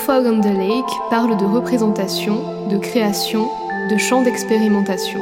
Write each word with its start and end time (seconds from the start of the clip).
No 0.00 0.06
Fog 0.06 0.26
on 0.26 0.40
the 0.40 0.46
Lake 0.46 0.90
parle 1.10 1.36
de 1.36 1.44
représentation, 1.44 2.68
de 2.70 2.78
création, 2.78 3.50
de 3.90 3.98
champ 3.98 4.22
d'expérimentation. 4.22 5.20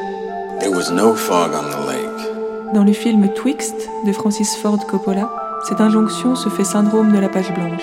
No 0.93 1.15
fog 1.15 1.51
on 1.53 1.69
the 1.69 1.89
lake. 1.89 2.75
Dans 2.75 2.85
le 2.85 2.93
film 2.93 3.29
Twixt 3.35 3.91
de 4.07 4.13
Francis 4.13 4.57
Ford 4.57 4.79
Coppola, 4.87 5.29
cette 5.69 5.81
injonction 5.81 6.37
se 6.37 6.49
fait 6.49 6.63
syndrome 6.63 7.13
de 7.13 7.19
la 7.19 7.29
page 7.29 7.53
blanche. 7.53 7.83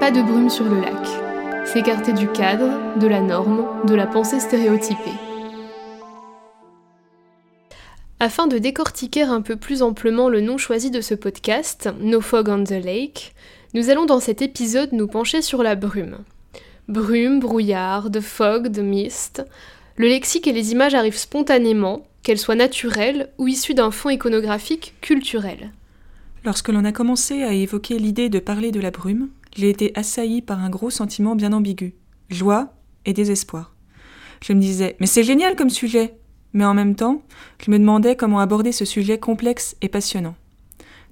Pas 0.00 0.10
de 0.10 0.20
brume 0.20 0.50
sur 0.50 0.66
le 0.66 0.82
lac. 0.82 1.66
S'écarter 1.66 2.12
du 2.12 2.28
cadre, 2.28 2.68
de 3.00 3.06
la 3.06 3.22
norme, 3.22 3.64
de 3.86 3.94
la 3.94 4.06
pensée 4.06 4.38
stéréotypée. 4.38 5.18
Afin 8.20 8.46
de 8.48 8.58
décortiquer 8.58 9.22
un 9.22 9.40
peu 9.40 9.56
plus 9.56 9.82
amplement 9.82 10.28
le 10.28 10.42
nom 10.42 10.58
choisi 10.58 10.90
de 10.90 11.00
ce 11.00 11.14
podcast, 11.14 11.88
No 12.00 12.20
Fog 12.20 12.50
on 12.50 12.64
the 12.64 12.84
Lake, 12.84 13.32
nous 13.74 13.88
allons 13.88 14.04
dans 14.04 14.20
cet 14.20 14.42
épisode 14.42 14.92
nous 14.92 15.06
pencher 15.06 15.40
sur 15.40 15.62
la 15.62 15.74
brume. 15.76 16.18
Brume, 16.88 17.40
brouillard, 17.40 18.10
de 18.10 18.20
fog, 18.20 18.68
de 18.68 18.82
mist. 18.82 19.44
Le 19.96 20.08
lexique 20.08 20.46
et 20.46 20.52
les 20.52 20.72
images 20.72 20.94
arrivent 20.94 21.16
spontanément, 21.16 22.04
qu'elles 22.22 22.38
soient 22.38 22.54
naturelles 22.54 23.30
ou 23.38 23.48
issues 23.48 23.74
d'un 23.74 23.90
fond 23.90 24.10
iconographique 24.10 24.94
culturel. 25.00 25.72
Lorsque 26.44 26.68
l'on 26.68 26.84
a 26.84 26.92
commencé 26.92 27.42
à 27.42 27.52
évoquer 27.52 27.98
l'idée 27.98 28.28
de 28.28 28.40
parler 28.40 28.72
de 28.72 28.80
la 28.80 28.90
brume, 28.90 29.30
j'ai 29.54 29.70
été 29.70 29.92
assailli 29.94 30.42
par 30.42 30.62
un 30.62 30.70
gros 30.70 30.90
sentiment 30.90 31.34
bien 31.34 31.52
ambigu, 31.52 31.94
joie 32.30 32.74
et 33.06 33.12
désespoir. 33.12 33.74
Je 34.42 34.52
me 34.52 34.60
disais, 34.60 34.96
mais 34.98 35.06
c'est 35.06 35.22
génial 35.22 35.56
comme 35.56 35.70
sujet 35.70 36.16
Mais 36.52 36.64
en 36.64 36.74
même 36.74 36.96
temps, 36.96 37.22
je 37.64 37.70
me 37.70 37.78
demandais 37.78 38.16
comment 38.16 38.40
aborder 38.40 38.72
ce 38.72 38.84
sujet 38.84 39.18
complexe 39.18 39.76
et 39.80 39.88
passionnant. 39.88 40.34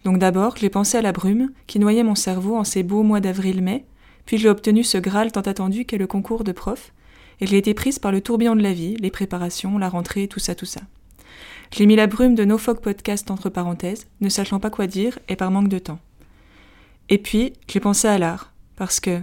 Donc 0.04 0.18
d'abord, 0.18 0.56
j'ai 0.56 0.70
pensé 0.70 0.98
à 0.98 1.02
la 1.02 1.12
brume, 1.12 1.50
qui 1.66 1.78
noyait 1.78 2.02
mon 2.02 2.14
cerveau 2.14 2.56
en 2.56 2.64
ces 2.64 2.82
beaux 2.82 3.02
mois 3.02 3.20
d'avril-mai, 3.20 3.84
puis 4.24 4.38
j'ai 4.38 4.48
obtenu 4.48 4.84
ce 4.84 4.98
Graal 4.98 5.32
tant 5.32 5.40
attendu 5.40 5.84
qu'est 5.84 5.98
le 5.98 6.06
concours 6.06 6.44
de 6.44 6.52
prof, 6.52 6.92
et 7.40 7.46
j'ai 7.46 7.58
été 7.58 7.74
prise 7.74 7.98
par 7.98 8.12
le 8.12 8.20
tourbillon 8.20 8.56
de 8.56 8.62
la 8.62 8.72
vie, 8.72 8.96
les 8.96 9.10
préparations, 9.10 9.78
la 9.78 9.88
rentrée, 9.88 10.28
tout 10.28 10.40
ça, 10.40 10.54
tout 10.54 10.66
ça. 10.66 10.80
J'ai 11.72 11.86
mis 11.86 11.96
la 11.96 12.06
brume 12.06 12.34
de 12.34 12.44
NoFog 12.44 12.80
Podcast 12.80 13.30
entre 13.30 13.48
parenthèses, 13.48 14.08
ne 14.20 14.28
sachant 14.28 14.60
pas 14.60 14.70
quoi 14.70 14.86
dire 14.86 15.18
et 15.28 15.36
par 15.36 15.50
manque 15.50 15.68
de 15.68 15.78
temps. 15.78 16.00
Et 17.08 17.18
puis, 17.18 17.52
j'ai 17.68 17.80
pensé 17.80 18.08
à 18.08 18.18
l'art, 18.18 18.52
parce 18.76 19.00
que... 19.00 19.20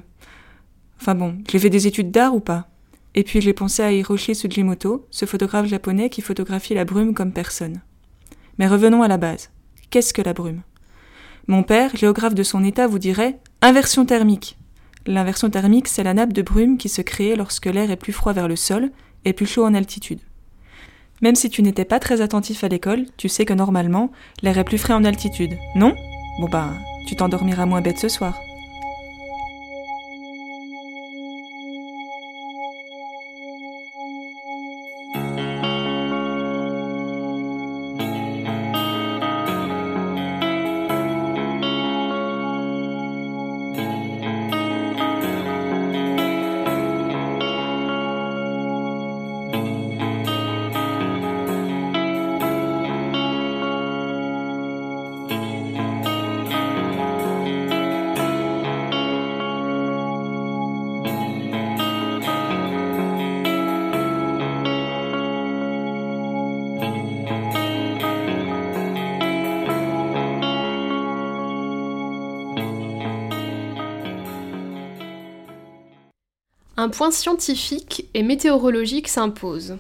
Enfin 1.00 1.14
bon, 1.14 1.38
j'ai 1.50 1.60
fait 1.60 1.70
des 1.70 1.88
études 1.88 2.12
d'art 2.12 2.34
ou 2.34 2.40
pas? 2.40 2.68
Et 3.14 3.24
puis 3.24 3.42
j'ai 3.42 3.54
pensé 3.54 3.82
à 3.82 3.92
Hiroshi 3.92 4.36
Tsujimoto, 4.36 5.08
ce 5.10 5.26
photographe 5.26 5.68
japonais 5.68 6.10
qui 6.10 6.22
photographie 6.22 6.74
la 6.74 6.86
brume 6.86 7.14
comme 7.14 7.32
personne. 7.32 7.82
Mais 8.60 8.68
revenons 8.68 9.02
à 9.02 9.08
la 9.08 9.18
base. 9.18 9.50
Qu'est-ce 9.90 10.14
que 10.14 10.22
la 10.22 10.34
brume? 10.34 10.62
Mon 11.48 11.64
père, 11.64 11.96
géographe 11.96 12.36
de 12.36 12.44
son 12.44 12.64
état, 12.64 12.88
vous 12.88 13.00
dirait 13.00 13.40
inversion 13.62 14.06
thermique. 14.06 14.58
L'inversion 15.06 15.50
thermique, 15.50 15.88
c'est 15.88 16.04
la 16.04 16.14
nappe 16.14 16.34
de 16.34 16.42
brume 16.42 16.78
qui 16.78 16.90
se 16.90 17.02
crée 17.02 17.38
lorsque 17.38 17.68
l'air 17.68 17.90
est 17.90 17.96
plus 17.96 18.12
froid 18.12 18.34
vers 18.34 18.50
le 18.50 18.58
sol 18.58 18.92
et 19.24 19.32
plus 19.32 19.46
chaud 19.46 19.66
en 19.66 19.74
altitude. 19.74 20.20
Même 21.22 21.36
si 21.36 21.50
tu 21.50 21.64
n'étais 21.64 21.86
pas 21.86 22.00
très 22.00 22.20
attentif 22.22 22.64
à 22.66 22.68
l'école, 22.68 23.06
tu 23.16 23.30
sais 23.30 23.46
que 23.46 23.54
normalement, 23.54 24.12
l'air 24.42 24.58
est 24.58 24.66
plus 24.66 24.78
frais 24.78 24.94
en 24.94 25.06
altitude, 25.06 25.58
non? 25.76 25.96
Bon 26.42 26.50
bah, 26.50 26.74
tu 27.08 27.16
t'endormiras 27.16 27.66
moins 27.66 27.82
bête 27.82 27.98
ce 27.98 28.10
soir. 28.10 28.38
Un 76.80 76.90
point 76.90 77.10
scientifique 77.10 78.06
et 78.14 78.22
météorologique 78.22 79.08
s'impose. 79.08 79.78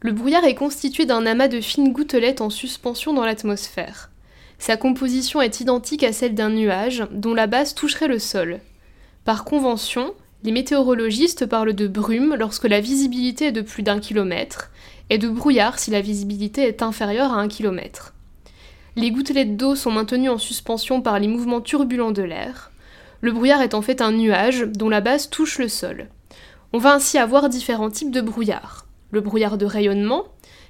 Le 0.00 0.12
brouillard 0.12 0.44
est 0.44 0.54
constitué 0.54 1.04
d'un 1.04 1.26
amas 1.26 1.48
de 1.48 1.60
fines 1.60 1.92
gouttelettes 1.92 2.40
en 2.40 2.48
suspension 2.48 3.12
dans 3.12 3.26
l'atmosphère. 3.26 4.08
Sa 4.58 4.78
composition 4.78 5.42
est 5.42 5.60
identique 5.60 6.02
à 6.02 6.14
celle 6.14 6.34
d'un 6.34 6.48
nuage 6.48 7.04
dont 7.10 7.34
la 7.34 7.46
base 7.46 7.74
toucherait 7.74 8.08
le 8.08 8.18
sol. 8.18 8.60
Par 9.26 9.44
convention, 9.44 10.14
les 10.42 10.52
météorologistes 10.52 11.44
parlent 11.44 11.74
de 11.74 11.86
brume 11.86 12.34
lorsque 12.38 12.66
la 12.66 12.80
visibilité 12.80 13.48
est 13.48 13.52
de 13.52 13.60
plus 13.60 13.82
d'un 13.82 14.00
kilomètre 14.00 14.70
et 15.10 15.18
de 15.18 15.28
brouillard 15.28 15.78
si 15.78 15.90
la 15.90 16.00
visibilité 16.00 16.62
est 16.62 16.82
inférieure 16.82 17.34
à 17.34 17.40
un 17.40 17.48
kilomètre. 17.48 18.14
Les 18.96 19.10
gouttelettes 19.10 19.58
d'eau 19.58 19.74
sont 19.74 19.90
maintenues 19.90 20.30
en 20.30 20.38
suspension 20.38 21.02
par 21.02 21.18
les 21.18 21.28
mouvements 21.28 21.60
turbulents 21.60 22.10
de 22.10 22.22
l'air. 22.22 22.70
Le 23.20 23.32
brouillard 23.32 23.60
est 23.60 23.74
en 23.74 23.82
fait 23.82 24.00
un 24.00 24.12
nuage 24.12 24.62
dont 24.62 24.88
la 24.88 25.02
base 25.02 25.28
touche 25.28 25.58
le 25.58 25.68
sol. 25.68 26.08
On 26.74 26.78
va 26.78 26.94
ainsi 26.94 27.18
avoir 27.18 27.50
différents 27.50 27.90
types 27.90 28.10
de 28.10 28.22
brouillard. 28.22 28.86
Le 29.10 29.20
brouillard 29.20 29.58
de 29.58 29.66
rayonnement, 29.66 30.24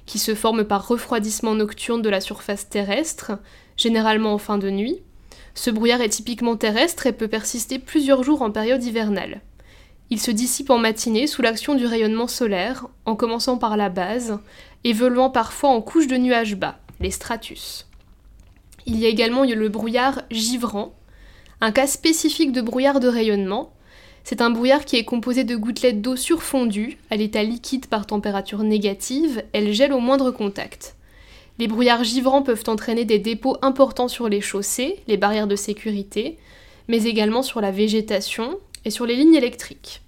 qui 0.05 0.19
se 0.19 0.35
forme 0.35 0.65
par 0.65 0.85
refroidissement 0.85 1.55
nocturne 1.55 2.01
de 2.01 2.09
la 2.09 2.19
surface 2.19 2.67
terrestre, 2.67 3.39
généralement 3.77 4.33
en 4.33 4.37
fin 4.37 4.57
de 4.57 4.69
nuit. 4.69 4.99
Ce 5.55 5.69
brouillard 5.69 6.01
est 6.01 6.09
typiquement 6.09 6.57
terrestre 6.57 7.07
et 7.07 7.13
peut 7.13 7.29
persister 7.29 7.79
plusieurs 7.79 8.23
jours 8.23 8.41
en 8.41 8.51
période 8.51 8.83
hivernale. 8.83 9.41
Il 10.09 10.19
se 10.19 10.31
dissipe 10.31 10.69
en 10.71 10.77
matinée 10.77 11.25
sous 11.25 11.41
l'action 11.41 11.73
du 11.73 11.85
rayonnement 11.85 12.27
solaire, 12.27 12.87
en 13.05 13.15
commençant 13.15 13.57
par 13.57 13.77
la 13.77 13.87
base, 13.87 14.39
évoluant 14.83 15.29
parfois 15.29 15.69
en 15.69 15.81
couches 15.81 16.07
de 16.07 16.17
nuages 16.17 16.57
bas, 16.57 16.79
les 16.99 17.11
stratus. 17.11 17.87
Il 18.85 18.99
y 18.99 19.05
a 19.05 19.09
également 19.09 19.43
le 19.43 19.69
brouillard 19.69 20.23
givrant, 20.29 20.93
un 21.61 21.71
cas 21.71 21.87
spécifique 21.87 22.51
de 22.51 22.61
brouillard 22.61 22.99
de 22.99 23.07
rayonnement, 23.07 23.73
c'est 24.23 24.41
un 24.41 24.49
brouillard 24.49 24.85
qui 24.85 24.95
est 24.95 25.03
composé 25.03 25.43
de 25.43 25.55
gouttelettes 25.55 26.01
d'eau 26.01 26.15
surfondues, 26.15 26.97
à 27.09 27.17
l'état 27.17 27.43
liquide 27.43 27.87
par 27.87 28.05
température 28.05 28.63
négative, 28.63 29.43
elles 29.51 29.73
gèlent 29.73 29.93
au 29.93 29.99
moindre 29.99 30.31
contact. 30.31 30.95
Les 31.59 31.67
brouillards 31.67 32.03
givrants 32.03 32.41
peuvent 32.41 32.63
entraîner 32.67 33.05
des 33.05 33.19
dépôts 33.19 33.57
importants 33.61 34.07
sur 34.07 34.29
les 34.29 34.41
chaussées, 34.41 34.99
les 35.07 35.17
barrières 35.17 35.47
de 35.47 35.55
sécurité, 35.55 36.37
mais 36.87 37.03
également 37.03 37.43
sur 37.43 37.61
la 37.61 37.71
végétation 37.71 38.57
et 38.85 38.89
sur 38.89 39.05
les 39.05 39.15
lignes 39.15 39.35
électriques. 39.35 40.01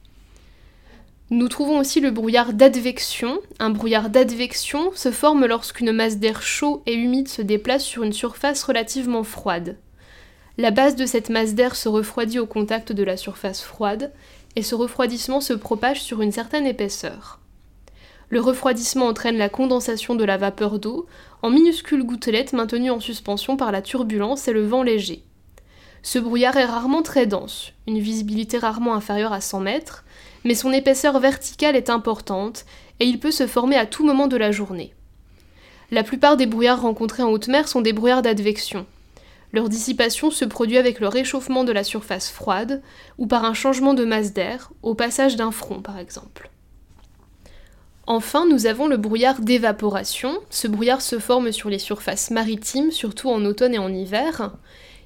Nous 1.31 1.47
trouvons 1.47 1.79
aussi 1.79 1.99
le 2.01 2.11
brouillard 2.11 2.53
d'advection. 2.53 3.39
Un 3.59 3.71
brouillard 3.71 4.09
d'advection 4.09 4.91
se 4.93 5.11
forme 5.11 5.45
lorsqu'une 5.45 5.91
masse 5.91 6.19
d'air 6.19 6.41
chaud 6.41 6.83
et 6.85 6.93
humide 6.93 7.27
se 7.27 7.41
déplace 7.41 7.83
sur 7.83 8.03
une 8.03 8.13
surface 8.13 8.63
relativement 8.63 9.23
froide. 9.23 9.77
La 10.57 10.71
base 10.71 10.95
de 10.95 11.05
cette 11.05 11.29
masse 11.29 11.53
d'air 11.53 11.75
se 11.75 11.89
refroidit 11.89 12.39
au 12.39 12.45
contact 12.45 12.93
de 12.93 13.03
la 13.03 13.17
surface 13.17 13.61
froide, 13.61 14.13
et 14.55 14.63
ce 14.63 14.73
refroidissement 14.73 15.41
se 15.41 15.51
propage 15.51 16.01
sur 16.01 16.21
une 16.21 16.31
certaine 16.31 16.65
épaisseur. 16.65 17.39
Le 18.29 18.39
refroidissement 18.39 19.07
entraîne 19.07 19.37
la 19.37 19.49
condensation 19.49 20.15
de 20.15 20.23
la 20.23 20.37
vapeur 20.37 20.79
d'eau 20.79 21.07
en 21.41 21.49
minuscules 21.49 22.05
gouttelettes 22.05 22.53
maintenues 22.53 22.89
en 22.89 23.01
suspension 23.01 23.57
par 23.57 23.73
la 23.73 23.81
turbulence 23.81 24.47
et 24.47 24.53
le 24.53 24.65
vent 24.65 24.81
léger. 24.81 25.23
Ce 26.03 26.19
brouillard 26.19 26.55
est 26.55 26.65
rarement 26.65 27.01
très 27.01 27.25
dense, 27.25 27.73
une 27.85 27.99
visibilité 27.99 28.57
rarement 28.57 28.95
inférieure 28.95 29.33
à 29.33 29.41
100 29.41 29.59
mètres, 29.59 30.05
mais 30.45 30.55
son 30.55 30.71
épaisseur 30.71 31.19
verticale 31.19 31.75
est 31.75 31.89
importante 31.89 32.65
et 33.01 33.05
il 33.05 33.19
peut 33.19 33.31
se 33.31 33.45
former 33.45 33.75
à 33.75 33.85
tout 33.85 34.05
moment 34.05 34.27
de 34.27 34.37
la 34.37 34.51
journée. 34.51 34.93
La 35.91 36.03
plupart 36.03 36.37
des 36.37 36.45
brouillards 36.45 36.81
rencontrés 36.81 37.23
en 37.23 37.29
haute 37.29 37.47
mer 37.47 37.67
sont 37.67 37.81
des 37.81 37.93
brouillards 37.93 38.21
d'advection, 38.21 38.85
leur 39.55 39.69
dissipation 39.69 40.29
se 40.29 40.45
produit 40.45 40.77
avec 40.77 40.99
le 40.99 41.07
réchauffement 41.07 41.63
de 41.63 41.71
la 41.71 41.83
surface 41.83 42.29
froide 42.29 42.81
ou 43.17 43.25
par 43.25 43.45
un 43.45 43.53
changement 43.53 43.93
de 43.93 44.05
masse 44.05 44.33
d'air, 44.33 44.71
au 44.83 44.95
passage 44.95 45.37
d'un 45.37 45.51
front 45.51 45.81
par 45.81 45.97
exemple. 45.97 46.51
Enfin, 48.05 48.45
nous 48.47 48.67
avons 48.67 48.87
le 48.87 48.97
brouillard 48.97 49.39
d'évaporation. 49.39 50.37
Ce 50.51 50.67
brouillard 50.67 51.01
se 51.01 51.17
forme 51.17 51.51
sur 51.51 51.69
les 51.69 51.79
surfaces 51.79 52.29
maritimes, 52.29 52.91
surtout 52.91 53.29
en 53.29 53.43
automne 53.45 53.73
et 53.73 53.79
en 53.79 53.91
hiver. 53.91 54.55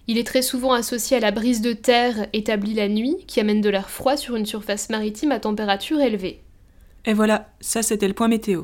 Il 0.07 0.17
est 0.17 0.27
très 0.27 0.41
souvent 0.41 0.73
associé 0.73 1.15
à 1.15 1.21
la 1.21 1.31
brise 1.31 1.61
de 1.61 1.71
terre 1.71 2.27
établie 2.33 2.73
la 2.73 2.89
nuit, 2.89 3.17
qui 3.27 3.39
amène 3.39 3.61
de 3.61 3.69
l'air 3.69 3.89
froid 3.89 4.17
sur 4.17 4.35
une 4.35 4.47
surface 4.47 4.89
maritime 4.89 5.31
à 5.31 5.39
température 5.39 6.01
élevée. 6.01 6.41
Et 7.05 7.13
voilà, 7.13 7.49
ça 7.61 7.83
c'était 7.83 8.07
le 8.07 8.15
point 8.15 8.27
météo. 8.27 8.63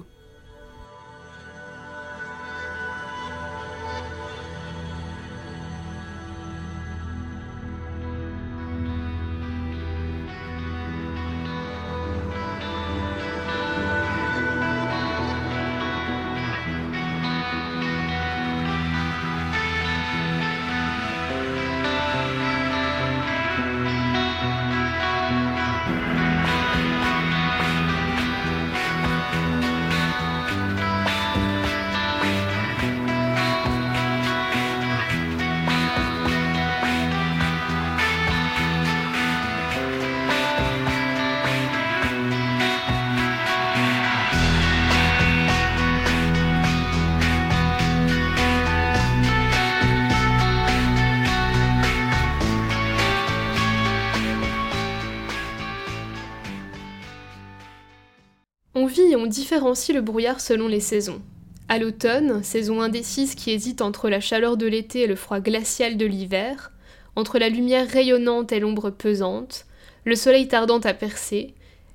On 59.16 59.26
différencie 59.26 59.96
le 59.96 60.02
brouillard 60.02 60.40
selon 60.40 60.68
les 60.68 60.80
saisons. 60.80 61.22
À 61.68 61.80
l'automne, 61.80 62.44
saison 62.44 62.82
indécise 62.82 63.36
qui 63.36 63.52
hésite 63.52 63.82
entre 63.82 64.10
la 64.10 64.20
chaleur 64.20 64.58
de 64.58 64.68
l'été 64.68 65.02
et 65.02 65.08
le 65.08 65.16
froid 65.16 65.40
glacial 65.40 65.98
de 65.98 66.06
l'hiver, 66.06 66.72
entre 67.16 67.40
la 67.40 67.50
lumière 67.50 67.88
rayonnante 67.88 68.52
et 68.52 68.60
l'ombre 68.60 68.90
pesante, 68.90 69.66
le 70.04 70.16
soleil 70.16 70.48
tardant 70.48 70.80
à 70.80 70.94
percer, 70.94 71.54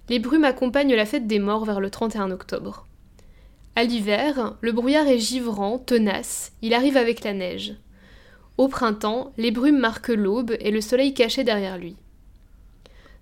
les 0.09 0.19
brumes 0.19 0.45
accompagnent 0.45 0.95
la 0.95 1.07
fête 1.07 1.29
des 1.29 1.39
morts 1.39 1.65
vers 1.65 1.79
le 1.79 1.91
31 1.91 2.33
octobre. 2.33 2.87
À 3.77 3.85
l'hiver, 3.85 4.57
le 4.61 4.73
brouillard 4.73 5.07
est 5.07 5.19
givrant, 5.19 5.79
tenace, 5.79 6.53
il 6.63 6.75
arrive 6.75 6.97
avec 6.97 7.23
la 7.23 7.33
neige. 7.33 7.75
Au 8.59 8.67
printemps, 8.67 9.33
les 9.39 9.53
brumes 9.53 9.79
marquent 9.79 10.09
l'aube 10.09 10.57
et 10.59 10.73
le 10.73 10.81
soleil 10.81 11.15
caché 11.15 11.45
derrière 11.45 11.79
lui. 11.79 11.97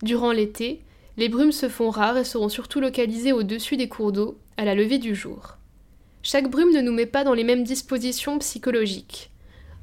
Durant 0.03 0.33
l'été, 0.33 0.81
les 1.19 1.29
brumes 1.29 1.53
se 1.53 1.69
font 1.69 1.91
rares 1.91 2.17
et 2.17 2.25
seront 2.25 2.49
surtout 2.49 2.81
localisées 2.81 3.33
au-dessus 3.33 3.77
des 3.77 3.89
cours 3.89 4.13
d'eau, 4.13 4.39
à 4.57 4.65
la 4.65 4.77
levée 4.77 4.99
du 4.99 5.17
jour. 5.17 5.57
Chaque 6.23 6.49
brume 6.49 6.73
ne 6.73 6.81
nous 6.81 6.93
met 6.93 7.07
pas 7.07 7.25
dans 7.25 7.35
les 7.35 7.43
mêmes 7.43 7.65
dispositions 7.65 8.39
psychologiques. 8.39 9.31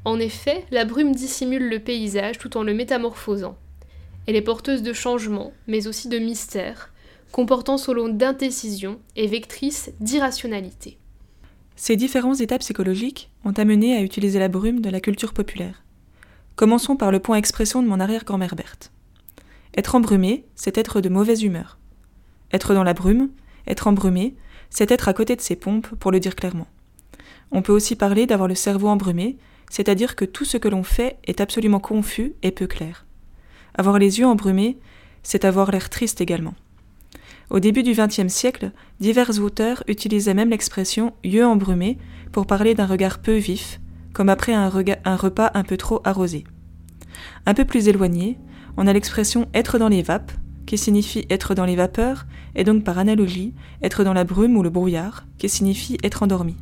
En 0.06 0.18
effet, 0.18 0.66
la 0.72 0.86
brume 0.86 1.14
dissimule 1.14 1.68
le 1.68 1.80
paysage 1.80 2.38
tout 2.38 2.56
en 2.56 2.64
le 2.64 2.74
métamorphosant. 2.74 3.58
Elle 4.28 4.38
est 4.38 4.42
porteuse 4.42 4.82
de 4.82 4.94
changements, 4.94 5.52
mais 5.68 5.88
aussi 5.88 6.08
de 6.08 6.20
mystères, 6.20 6.94
comportant 7.34 7.78
selon 7.78 8.08
d'indécision 8.08 9.00
et 9.18 9.28
vectrice 9.28 9.92
d'irrationalité. 10.00 10.98
Ces 11.76 11.98
différents 11.98 12.36
états 12.36 12.60
psychologiques 12.60 13.30
ont 13.44 13.52
amené 13.52 13.98
à 13.98 14.02
utiliser 14.02 14.40
la 14.40 14.48
brume 14.48 14.80
de 14.80 14.90
la 14.90 15.02
culture 15.02 15.34
populaire. 15.34 15.84
Commençons 16.56 16.96
par 16.96 17.12
le 17.12 17.20
point 17.20 17.36
expression 17.36 17.84
de 17.84 17.90
mon 17.90 18.00
arrière-grand-mère 18.00 18.56
Berthe. 18.56 18.94
Être 19.76 19.96
embrumé, 19.96 20.46
c'est 20.56 20.78
être 20.78 21.02
de 21.02 21.10
mauvaise 21.10 21.44
humeur. 21.44 21.78
Être 22.52 22.74
dans 22.74 22.84
la 22.84 22.94
brume, 22.94 23.30
être 23.68 23.88
embrumé, 23.88 24.36
c'est 24.70 24.92
être 24.92 25.08
à 25.10 25.14
côté 25.14 25.36
de 25.36 25.42
ses 25.42 25.56
pompes, 25.56 25.88
pour 26.00 26.12
le 26.12 26.20
dire 26.20 26.36
clairement. 26.36 26.68
On 27.52 27.62
peut 27.62 27.74
aussi 27.74 27.96
parler 27.96 28.26
d'avoir 28.26 28.48
le 28.48 28.56
cerveau 28.56 28.88
embrumé, 28.88 29.38
c'est-à-dire 29.70 30.16
que 30.16 30.26
tout 30.26 30.46
ce 30.46 30.58
que 30.58 30.68
l'on 30.68 30.84
fait 30.84 31.18
est 31.26 31.42
absolument 31.42 31.80
confus 31.80 32.34
et 32.44 32.52
peu 32.52 32.68
clair. 32.68 33.06
Avoir 33.74 34.00
les 34.00 34.20
yeux 34.20 34.26
embrumés, 34.26 34.78
c'est 35.24 35.46
avoir 35.46 35.72
l'air 35.72 35.90
triste 35.90 36.22
également. 36.22 36.54
Au 37.50 37.60
début 37.60 37.84
du 37.84 37.94
XXe 37.94 38.28
siècle, 38.28 38.72
divers 39.00 39.40
auteurs 39.40 39.84
utilisaient 39.88 40.34
même 40.34 40.50
l'expression 40.50 41.14
yeux 41.24 41.46
embrumés 41.46 41.98
pour 42.32 42.48
parler 42.48 42.74
d'un 42.74 42.86
regard 42.86 43.20
peu 43.20 43.36
vif, 43.36 43.80
comme 44.14 44.30
après 44.30 44.54
un, 44.54 44.72
un, 45.04 45.16
repas 45.16 45.52
un 45.54 45.64
peu 45.64 45.78
trop 45.78 46.02
arrosé. 46.04 46.46
Un 47.46 47.54
peu 47.54 47.66
plus 47.66 47.88
éloigné, 47.88 48.38
on 48.78 48.88
a 48.88 48.94
l'expression 48.94 49.48
être 49.54 49.80
dans 49.80 49.88
les 49.88 50.02
vapes, 50.02 50.32
qui 50.66 50.78
signifie 50.78 51.26
être 51.30 51.56
dans 51.56 51.66
les 51.66 51.76
vapeurs, 51.76 52.26
et 52.56 52.64
donc 52.64 52.84
par 52.84 52.98
analogie, 52.98 53.54
être 53.82 54.04
dans 54.04 54.14
la 54.14 54.24
brume 54.24 54.58
ou 54.58 54.64
le 54.64 54.70
brouillard, 54.70 55.26
qui 55.38 55.50
signifie 55.50 55.98
être 56.04 56.24
endormi. 56.24 56.56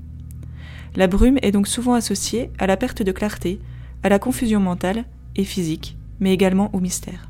La 0.96 1.08
brume 1.08 1.40
est 1.42 1.52
donc 1.52 1.68
souvent 1.68 1.94
associée 1.94 2.52
à 2.60 2.68
la 2.68 2.78
perte 2.78 3.02
de 3.02 3.12
clarté, 3.12 3.60
à 4.04 4.10
la 4.10 4.20
confusion 4.20 4.60
mentale 4.60 5.06
et 5.36 5.44
physique, 5.44 5.98
mais 6.20 6.34
également 6.34 6.70
au 6.74 6.80
mystère. 6.80 7.30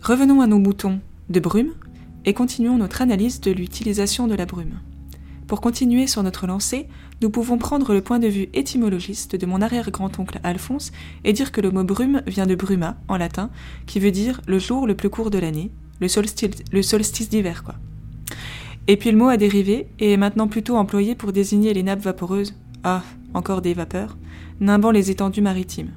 Revenons 0.00 0.40
à 0.40 0.46
nos 0.46 0.60
moutons 0.60 1.00
de 1.30 1.40
brume 1.40 1.74
et 2.24 2.32
continuons 2.32 2.78
notre 2.78 3.02
analyse 3.02 3.40
de 3.40 3.50
l'utilisation 3.50 4.28
de 4.28 4.36
la 4.36 4.46
brume. 4.46 4.78
Pour 5.46 5.60
continuer 5.60 6.08
sur 6.08 6.24
notre 6.24 6.48
lancée, 6.48 6.88
nous 7.22 7.30
pouvons 7.30 7.56
prendre 7.56 7.94
le 7.94 8.00
point 8.00 8.18
de 8.18 8.26
vue 8.26 8.48
étymologiste 8.52 9.36
de 9.36 9.46
mon 9.46 9.62
arrière-grand-oncle 9.62 10.40
Alphonse 10.42 10.90
et 11.22 11.32
dire 11.32 11.52
que 11.52 11.60
le 11.60 11.70
mot 11.70 11.84
brume 11.84 12.22
vient 12.26 12.46
de 12.46 12.56
bruma 12.56 12.96
en 13.06 13.16
latin, 13.16 13.50
qui 13.86 14.00
veut 14.00 14.10
dire 14.10 14.40
le 14.48 14.58
jour 14.58 14.88
le 14.88 14.96
plus 14.96 15.08
court 15.08 15.30
de 15.30 15.38
l'année, 15.38 15.70
le 16.00 16.08
solstice, 16.08 17.28
d'hiver 17.28 17.62
quoi. 17.62 17.76
Et 18.88 18.96
puis 18.96 19.12
le 19.12 19.16
mot 19.16 19.28
a 19.28 19.36
dérivé 19.36 19.86
et 20.00 20.12
est 20.12 20.16
maintenant 20.16 20.48
plutôt 20.48 20.76
employé 20.76 21.14
pour 21.14 21.32
désigner 21.32 21.72
les 21.74 21.84
nappes 21.84 22.02
vaporeuses, 22.02 22.54
ah, 22.82 23.02
encore 23.32 23.62
des 23.62 23.74
vapeurs, 23.74 24.16
nimbant 24.60 24.90
les 24.90 25.12
étendues 25.12 25.42
maritimes. 25.42 25.92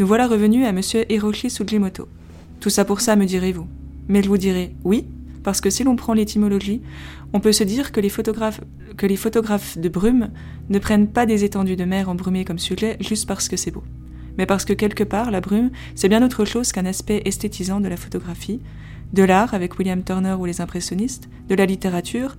Nous 0.00 0.06
voilà 0.06 0.26
revenus 0.26 0.66
à 0.66 0.72
monsieur 0.72 1.10
Hiroshi 1.10 1.50
Sugimoto. 1.50 2.08
Tout 2.58 2.70
ça 2.70 2.84
pour 2.84 3.00
ça, 3.00 3.14
me 3.14 3.26
direz-vous. 3.26 3.66
Mais 4.08 4.22
je 4.22 4.28
vous 4.28 4.38
dirai 4.38 4.74
oui, 4.84 5.06
parce 5.46 5.60
que 5.60 5.70
si 5.70 5.84
l'on 5.84 5.94
prend 5.94 6.12
l'étymologie, 6.12 6.82
on 7.32 7.38
peut 7.38 7.52
se 7.52 7.62
dire 7.62 7.92
que 7.92 8.00
les, 8.00 8.08
photographes, 8.08 8.60
que 8.96 9.06
les 9.06 9.14
photographes 9.14 9.78
de 9.78 9.88
brume 9.88 10.30
ne 10.70 10.80
prennent 10.80 11.06
pas 11.06 11.24
des 11.24 11.44
étendues 11.44 11.76
de 11.76 11.84
mer 11.84 12.08
embrumées 12.08 12.44
comme 12.44 12.58
sujet 12.58 12.96
juste 12.98 13.28
parce 13.28 13.48
que 13.48 13.56
c'est 13.56 13.70
beau. 13.70 13.84
Mais 14.38 14.46
parce 14.46 14.64
que 14.64 14.72
quelque 14.72 15.04
part, 15.04 15.30
la 15.30 15.40
brume, 15.40 15.70
c'est 15.94 16.08
bien 16.08 16.24
autre 16.24 16.44
chose 16.44 16.72
qu'un 16.72 16.84
aspect 16.84 17.22
esthétisant 17.26 17.78
de 17.78 17.86
la 17.86 17.96
photographie, 17.96 18.60
de 19.12 19.22
l'art 19.22 19.54
avec 19.54 19.78
William 19.78 20.02
Turner 20.02 20.34
ou 20.36 20.46
les 20.46 20.60
impressionnistes, 20.60 21.28
de 21.48 21.54
la 21.54 21.64
littérature, 21.64 22.36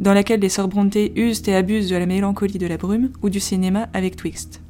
dans 0.00 0.12
laquelle 0.12 0.40
les 0.40 0.48
sœurs 0.48 0.68
usent 1.14 1.48
et 1.48 1.54
abusent 1.54 1.90
de 1.90 1.96
la 1.96 2.06
mélancolie 2.06 2.58
de 2.58 2.66
la 2.66 2.76
brume, 2.76 3.10
ou 3.22 3.30
du 3.30 3.38
cinéma 3.38 3.88
avec 3.94 4.16
Twixt. 4.16 4.62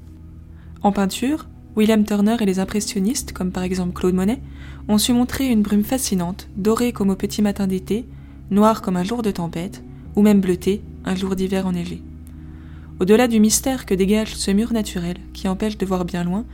En 0.83 0.93
peinture, 0.93 1.49
William 1.79 2.03
Turner 2.03 2.35
et 2.41 2.45
les 2.45 2.59
impressionnistes, 2.59 3.33
comme 3.33 3.53
par 3.53 3.63
exemple 3.63 3.93
Claude 3.93 4.13
Monet, 4.13 4.41
ont 4.89 4.99
su 4.99 5.13
montrer 5.13 5.47
une 5.47 5.63
brume 5.63 5.85
fascinante, 5.85 6.49
dorée 6.57 6.91
comme 6.91 7.11
au 7.11 7.15
petit 7.15 7.41
matin 7.41 7.69
d'été, 7.69 8.05
noire 8.51 8.83
comme 8.83 8.97
un 8.97 9.05
jour 9.05 9.23
de 9.23 9.31
tempête, 9.31 9.85
ou 10.17 10.23
même 10.23 10.41
bleutée, 10.41 10.83
un 11.05 11.15
jour 11.15 11.37
d'hiver 11.37 11.69
enneigé. 11.69 12.03
Au-delà 12.99 13.29
du 13.29 13.39
mystère 13.39 13.87
que 13.87 13.95
dégage 13.95 14.35
ce 14.35 14.51
mur 14.51 14.73
naturel, 14.73 15.19
qui 15.33 15.47
empêche 15.47 15.79
de 15.79 15.87
voir 15.87 16.05
bien 16.05 16.25
loin, 16.25 16.45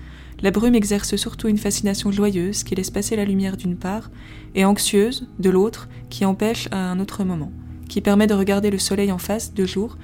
la 0.43 0.50
brume 0.50 0.75
exerce 0.75 1.16
surtout 1.16 1.49
une 1.49 1.57
fascination 1.57 2.12
joyeuse 2.12 2.62
qui 2.62 2.75
laisse 2.75 2.90
passer 2.90 3.16
la 3.16 3.25
lumière 3.25 3.57
d'une 3.57 3.76
part, 3.76 4.11
et 4.54 4.66
anxieuse 4.66 5.26
de 5.38 5.49
l'autre, 5.49 5.88
qui 6.11 6.26
empêche 6.26 6.69
à 6.71 6.90
un 6.90 7.00
autre 7.00 7.25
moment, 7.25 7.50
qui 7.88 8.02
permet 8.02 8.26
de 8.26 8.35
regarder 8.35 8.71
le 8.71 8.78
soleil 8.78 9.11
en 9.11 9.16
face 9.16 9.54
de 9.54 9.64
jour, 9.64 9.97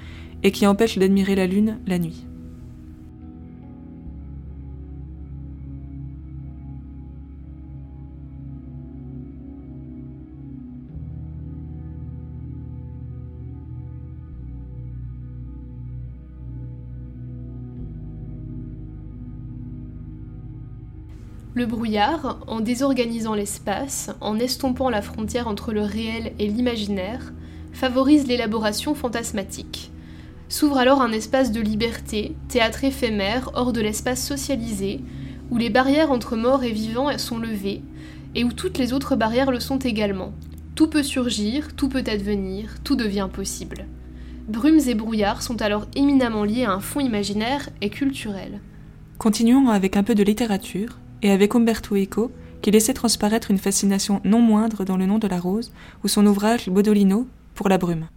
et 0.43 0.51
qui 0.51 0.67
empêche 0.67 0.97
d'admirer 0.97 1.35
la 1.35 1.47
lune 1.47 1.79
la 1.87 1.99
nuit. 1.99 2.25
Le 21.53 21.67
brouillard, 21.67 22.39
en 22.47 22.61
désorganisant 22.61 23.35
l'espace, 23.35 24.11
en 24.21 24.39
estompant 24.39 24.89
la 24.89 25.03
frontière 25.03 25.49
entre 25.49 25.73
le 25.73 25.83
réel 25.83 26.33
et 26.39 26.47
l'imaginaire, 26.47 27.33
favorise 27.73 28.29
l'élaboration 28.29 28.95
fantasmatique. 28.95 29.91
S'ouvre 30.49 30.79
alors 30.79 31.03
un 31.03 31.11
espace 31.11 31.51
de 31.51 31.61
liberté, 31.61 32.37
théâtre 32.49 32.85
éphémère 32.85 33.51
hors 33.55 33.73
de 33.73 33.81
l'espace 33.81 34.25
socialisé, 34.25 35.01
où 35.51 35.57
les 35.57 35.71
barrières 35.71 36.13
entre 36.13 36.37
mort 36.37 36.63
et 36.63 36.71
vivant 36.71 37.17
sont 37.19 37.39
levées, 37.39 37.83
et 38.37 38.45
où 38.45 38.53
toutes 38.53 38.79
les 38.79 38.93
autres 38.93 39.17
barrières 39.17 39.51
le 39.51 39.59
sont 39.59 39.79
également. 39.79 40.33
Tout 40.77 40.87
peut 40.87 41.03
surgir, 41.03 41.75
tout 41.75 41.89
peut 41.89 42.05
advenir, 42.07 42.77
tout 42.85 42.95
devient 42.95 43.29
possible. 43.33 43.87
Brumes 44.47 44.81
et 44.87 44.95
brouillards 44.95 45.43
sont 45.43 45.61
alors 45.63 45.87
éminemment 45.97 46.45
liés 46.45 46.65
à 46.65 46.73
un 46.73 46.81
fond 46.81 47.01
imaginaire 47.01 47.71
et 47.81 47.91
culturel. 47.91 48.61
Continuons 49.19 49.69
avec 49.69 49.97
un 49.97 50.05
peu 50.05 50.15
de 50.15 50.23
littérature, 50.23 50.99
et 51.23 51.31
avec 51.31 51.55
Umberto 51.55 51.97
Eco, 51.97 52.31
qui 52.63 52.71
laissait 52.71 52.95
transparaître 52.95 53.51
une 53.51 53.59
fascination 53.59 54.21
non 54.25 54.41
moindre 54.41 54.85
dans 54.85 54.97
le 54.97 55.07
nom 55.07 55.19
de 55.19 55.29
la 55.29 55.41
rose, 55.41 55.73
ou 56.05 56.09
son 56.09 56.27
ouvrage 56.27 56.69
Bodolino 56.69 57.27
pour 57.55 57.69
la 57.69 57.79
brume. 57.79 58.09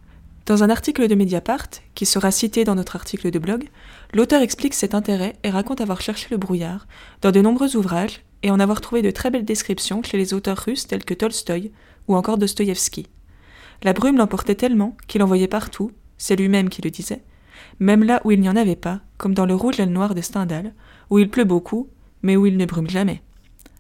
Dans 0.46 0.62
un 0.62 0.70
article 0.70 1.08
de 1.08 1.16
Mediapart, 1.16 1.70
qui 1.96 2.06
sera 2.06 2.30
cité 2.30 2.66
dans 2.66 2.76
notre 2.76 2.98
article 2.98 3.32
de 3.32 3.40
blog, 3.40 3.70
l'auteur 4.14 4.42
explique 4.42 4.74
cet 4.74 4.94
intérêt 4.94 5.38
et 5.44 5.50
raconte 5.50 5.80
avoir 5.80 6.02
cherché 6.02 6.28
le 6.32 6.38
brouillard 6.38 6.86
dans 7.22 7.32
de 7.32 7.40
nombreux 7.40 7.78
ouvrages 7.78 8.24
et 8.42 8.52
en 8.52 8.60
avoir 8.60 8.82
trouvé 8.82 9.02
de 9.02 9.12
très 9.12 9.32
belles 9.32 9.46
descriptions 9.46 10.04
chez 10.04 10.18
les 10.18 10.34
auteurs 10.34 10.58
russes 10.58 10.86
tels 10.86 11.06
que 11.06 11.14
Tolstoï 11.14 11.72
ou 12.10 12.16
encore 12.16 12.38
Dostoïevski. 12.38 13.08
La 13.84 13.94
brume 13.94 14.18
l'emportait 14.18 14.56
tellement 14.56 14.98
qu'il 15.08 15.24
en 15.24 15.28
voyait 15.28 15.48
partout, 15.48 15.92
c'est 16.18 16.36
lui-même 16.36 16.68
qui 16.68 16.82
le 16.82 16.90
disait, 16.90 17.24
même 17.80 18.04
là 18.04 18.22
où 18.26 18.32
il 18.32 18.42
n'y 18.42 18.50
en 18.50 18.56
avait 18.58 18.76
pas, 18.76 19.00
comme 19.18 19.34
dans 19.34 19.46
le 19.46 19.56
rouge 19.56 19.80
et 19.80 19.86
le 19.86 19.92
noir 19.92 20.14
de 20.14 20.22
Stendhal, 20.22 20.74
où 21.10 21.20
il 21.20 21.30
pleut 21.30 21.44
beaucoup, 21.46 21.88
mais 22.24 22.36
où 22.36 22.46
il 22.46 22.58
ne 22.58 22.66
brume 22.66 22.90
jamais. 22.90 23.22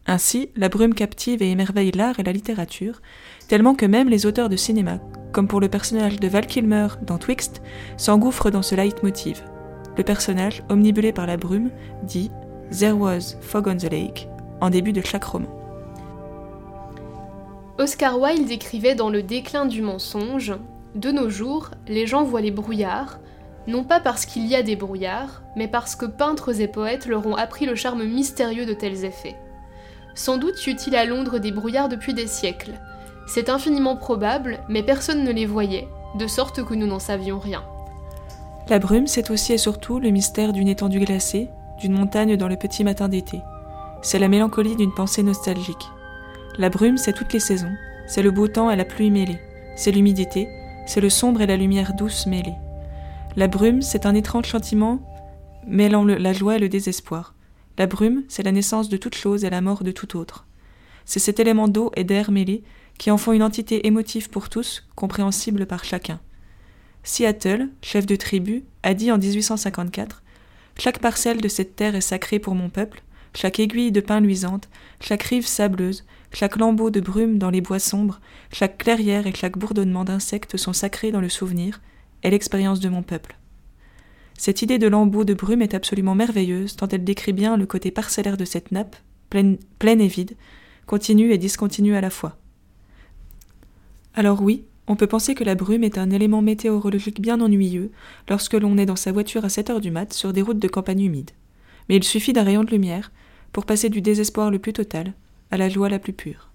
Ainsi, 0.06 0.50
la 0.56 0.70
brume 0.70 0.94
captive 0.94 1.42
et 1.42 1.50
émerveille 1.50 1.92
l'art 1.92 2.20
et 2.20 2.24
la 2.24 2.34
littérature, 2.34 3.02
tellement 3.48 3.74
que 3.74 3.86
même 3.86 4.10
les 4.10 4.26
auteurs 4.26 4.50
de 4.50 4.58
cinéma, 4.58 5.00
comme 5.32 5.48
pour 5.48 5.62
le 5.62 5.70
personnage 5.70 6.20
de 6.20 6.28
Val 6.28 6.46
Kilmer 6.46 6.88
dans 7.08 7.18
Twixt, 7.18 7.62
s'engouffrent 7.98 8.52
dans 8.52 8.62
ce 8.62 8.76
leitmotiv. 8.76 9.42
Le 9.98 10.04
personnage, 10.04 10.64
omnibulé 10.70 11.14
par 11.14 11.26
la 11.26 11.38
brume, 11.38 11.70
dit 12.04 12.30
There 12.78 12.94
was 12.94 13.38
fog 13.42 13.68
on 13.68 13.78
the 13.78 13.92
lake 13.92 14.28
en 14.60 14.70
début 14.70 14.94
de 14.94 15.02
chaque 15.02 15.24
roman. 15.24 15.50
Oscar 17.78 18.20
Wilde 18.20 18.52
écrivait 18.52 18.96
dans 18.96 19.10
Le 19.10 19.24
déclin 19.24 19.66
du 19.66 19.82
mensonge 19.82 20.54
De 20.96 21.12
nos 21.12 21.30
jours, 21.30 21.72
les 21.88 22.08
gens 22.08 22.24
voient 22.24 22.42
les 22.42 22.52
brouillards, 22.52 23.20
non 23.68 23.84
pas 23.84 24.00
parce 24.00 24.26
qu'il 24.26 24.46
y 24.46 24.56
a 24.56 24.64
des 24.64 24.76
brouillards, 24.76 25.42
mais 25.56 25.68
parce 25.68 25.96
que 25.96 26.06
peintres 26.06 26.60
et 26.60 26.68
poètes 26.68 27.06
leur 27.06 27.26
ont 27.26 27.36
appris 27.36 27.66
le 27.66 27.76
charme 27.76 28.04
mystérieux 28.04 28.66
de 28.66 28.74
tels 28.74 29.06
effets. 29.06 29.38
Sans 30.16 30.38
doute 30.38 30.66
y 30.66 30.72
eut-il 30.72 30.96
à 30.96 31.06
Londres 31.06 31.40
des 31.40 31.52
brouillards 31.52 31.90
depuis 31.90 32.14
des 32.14 32.28
siècles. 32.28 32.74
C'est 33.26 33.50
infiniment 33.50 33.96
probable, 33.96 34.60
mais 34.68 34.84
personne 34.84 35.24
ne 35.24 35.32
les 35.32 35.46
voyait, 35.46 35.88
de 36.20 36.28
sorte 36.28 36.64
que 36.64 36.74
nous 36.74 36.88
n'en 36.88 37.00
savions 37.00 37.40
rien. 37.40 37.64
La 38.70 38.80
brume, 38.80 39.08
c'est 39.08 39.32
aussi 39.32 39.54
et 39.54 39.58
surtout 39.58 40.00
le 40.00 40.10
mystère 40.10 40.54
d'une 40.54 40.68
étendue 40.68 41.00
glacée, 41.00 41.50
d'une 41.80 41.94
montagne 41.94 42.38
dans 42.38 42.48
le 42.48 42.58
petit 42.58 42.84
matin 42.84 43.10
d'été. 43.10 43.42
C'est 44.02 44.20
la 44.20 44.28
mélancolie 44.28 44.76
d'une 44.76 44.94
pensée 44.94 45.24
nostalgique. 45.24 45.90
La 46.58 46.70
brume, 46.70 46.98
c'est 46.98 47.14
toutes 47.14 47.34
les 47.34 47.40
saisons, 47.40 47.74
c'est 48.08 48.22
le 48.22 48.32
beau 48.32 48.48
temps 48.48 48.70
et 48.70 48.76
la 48.76 48.86
pluie 48.86 49.10
mêlée, 49.10 49.40
c'est 49.76 49.92
l'humidité, 49.92 50.48
c'est 50.86 51.02
le 51.02 51.10
sombre 51.10 51.42
et 51.42 51.48
la 51.48 51.58
lumière 51.58 51.94
douce 51.94 52.26
mêlée. 52.28 52.56
La 53.36 53.48
brume, 53.48 53.82
c'est 53.82 54.06
un 54.06 54.14
étrange 54.14 54.46
sentiment 54.46 55.02
mêlant 55.66 56.06
la 56.06 56.34
joie 56.34 56.58
et 56.58 56.60
le 56.60 56.70
désespoir. 56.70 57.34
La 57.80 57.88
brume, 57.88 58.24
c'est 58.28 58.44
la 58.44 58.52
naissance 58.52 58.90
de 58.90 58.98
toute 58.98 59.16
chose 59.16 59.44
et 59.44 59.50
la 59.50 59.62
mort 59.62 59.84
de 59.84 59.90
tout 59.90 60.18
autre. 60.18 60.46
C'est 61.06 61.20
cet 61.20 61.40
élément 61.40 61.68
d'eau 61.68 61.92
et 61.96 62.04
d'air 62.04 62.30
mêlés 62.30 62.64
qui 63.00 63.10
en 63.10 63.18
font 63.18 63.34
une 63.34 63.42
entité 63.42 63.88
émotive 63.88 64.30
pour 64.30 64.50
tous, 64.50 64.88
compréhensible 64.96 65.66
par 65.66 65.84
chacun. 65.84 66.20
Seattle, 67.02 67.70
chef 67.82 68.06
de 68.06 68.16
tribu, 68.16 68.66
a 68.84 68.94
dit 68.94 69.12
en 69.12 69.18
1854 69.18 70.22
Chaque 70.78 71.00
parcelle 71.00 71.42
de 71.42 71.48
cette 71.48 71.76
terre 71.76 71.96
est 71.96 72.02
sacrée 72.02 72.38
pour 72.38 72.54
mon 72.54 72.70
peuple, 72.70 73.02
chaque 73.34 73.60
aiguille 73.60 73.92
de 73.92 74.00
pin 74.00 74.20
luisante, 74.20 74.70
chaque 75.02 75.24
rive 75.24 75.48
sableuse, 75.48 76.06
chaque 76.34 76.58
lambeau 76.58 76.92
de 76.92 77.00
brume 77.00 77.40
dans 77.40 77.50
les 77.50 77.62
bois 77.62 77.80
sombres, 77.80 78.22
chaque 78.52 78.78
clairière 78.78 79.26
et 79.26 79.34
chaque 79.34 79.58
bourdonnement 79.58 80.04
d'insectes 80.04 80.56
sont 80.56 80.74
sacrés 80.74 81.12
dans 81.12 81.22
le 81.22 81.30
souvenir 81.30 81.82
et 82.24 82.30
l'expérience 82.30 82.80
de 82.80 82.90
mon 82.90 83.04
peuple. 83.04 83.38
Cette 84.38 84.62
idée 84.62 84.80
de 84.80 84.88
lambeau 84.88 85.24
de 85.24 85.34
brume 85.34 85.62
est 85.62 85.76
absolument 85.76 86.16
merveilleuse, 86.16 86.76
tant 86.76 86.88
elle 86.88 87.04
décrit 87.04 87.34
bien 87.34 87.56
le 87.56 87.66
côté 87.66 87.92
parcellaire 87.92 88.38
de 88.38 88.46
cette 88.46 88.72
nappe, 88.72 88.96
pleine, 89.30 89.58
et 89.82 90.08
vide, 90.08 90.36
continue 90.86 91.32
et 91.32 91.38
discontinue 91.38 91.96
à 91.96 92.02
la 92.02 92.10
fois. 92.10 92.38
Alors 94.16 94.42
oui, 94.42 94.66
on 94.88 94.96
peut 94.96 95.08
penser 95.08 95.34
que 95.34 95.44
la 95.44 95.56
brume 95.56 95.84
est 95.84 95.98
un 95.98 96.10
élément 96.10 96.42
météorologique 96.42 97.22
bien 97.22 97.40
ennuyeux 97.40 97.92
lorsque 98.30 98.54
l'on 98.54 98.78
est 98.78 98.86
dans 98.86 98.96
sa 98.96 99.12
voiture 99.12 99.46
à 99.46 99.50
7 99.50 99.70
heures 99.70 99.82
du 99.82 99.92
mat 99.92 100.14
sur 100.14 100.34
des 100.34 100.42
routes 100.42 100.60
de 100.60 100.68
campagne 100.68 101.02
humides. 101.02 101.32
Mais 101.88 101.96
il 101.96 102.04
suffit 102.04 102.34
d'un 102.34 102.44
rayon 102.44 102.64
de 102.64 102.72
lumière 102.72 103.12
pour 103.54 103.66
passer 103.66 103.90
du 103.90 104.02
désespoir 104.02 104.52
le 104.52 104.60
plus 104.60 104.74
total 104.74 105.14
à 105.52 105.58
la 105.58 105.70
joie 105.70 105.90
la 105.90 106.00
plus 106.00 106.14
pure. 106.14 106.50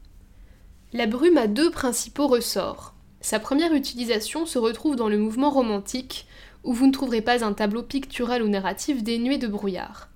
La 0.93 1.07
brume 1.07 1.37
a 1.37 1.47
deux 1.47 1.71
principaux 1.71 2.29
ressorts. 2.29 2.95
Sa 3.21 3.41
première 3.41 3.75
utilisation 3.75 4.47
se 4.47 4.59
retrouve 4.59 4.97
dans 4.97 5.09
le 5.09 5.19
mouvement 5.19 5.51
romantique, 5.51 6.27
où 6.65 6.73
vous 6.73 6.87
ne 6.87 6.93
trouverez 6.93 7.21
pas 7.21 7.45
un 7.45 7.53
tableau 7.53 7.83
pictural 7.83 8.43
ou 8.43 8.49
narratif 8.49 9.03
dénué 9.03 9.39
de 9.39 9.47
brouillard. 9.47 10.09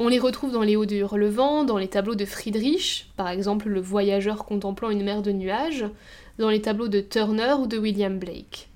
On 0.00 0.08
les 0.08 0.18
retrouve 0.18 0.50
dans 0.50 0.62
les 0.62 0.74
Hauts 0.74 0.86
de 0.86 0.96
Hurlevent, 0.96 1.64
dans 1.64 1.78
les 1.78 1.86
tableaux 1.86 2.16
de 2.16 2.24
Friedrich, 2.24 3.10
par 3.16 3.28
exemple 3.28 3.68
le 3.68 3.80
voyageur 3.80 4.44
contemplant 4.44 4.90
une 4.90 5.04
mer 5.04 5.22
de 5.22 5.30
nuages, 5.30 5.86
dans 6.38 6.50
les 6.50 6.60
tableaux 6.60 6.88
de 6.88 7.00
Turner 7.00 7.54
ou 7.60 7.68
de 7.68 7.78
William 7.78 8.18
Blake. 8.18 8.68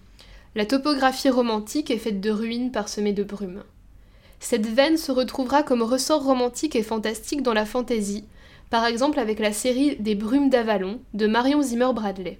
La 0.54 0.64
topographie 0.64 1.28
romantique 1.28 1.90
est 1.90 1.98
faite 1.98 2.20
de 2.20 2.30
ruines 2.30 2.70
parsemées 2.70 3.12
de 3.12 3.24
brume. 3.24 3.64
Cette 4.38 4.66
veine 4.66 4.96
se 4.96 5.10
retrouvera 5.10 5.64
comme 5.64 5.82
ressort 5.82 6.22
romantique 6.22 6.76
et 6.76 6.84
fantastique 6.84 7.42
dans 7.42 7.52
la 7.52 7.66
fantaisie, 7.66 8.24
par 8.70 8.84
exemple 8.86 9.18
avec 9.18 9.40
la 9.40 9.52
série 9.52 9.96
Des 9.96 10.14
Brumes 10.14 10.50
d'Avalon 10.50 11.00
de 11.14 11.26
Marion 11.26 11.62
Zimmer 11.62 11.92
Bradley. 11.92 12.38